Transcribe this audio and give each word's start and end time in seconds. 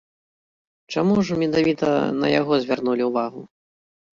Чаму 0.95 1.17
ж 1.27 1.37
менавіта 1.43 1.89
на 2.23 2.27
яго 2.39 2.53
звярнулі 2.65 3.03
ўвагу? 3.11 3.41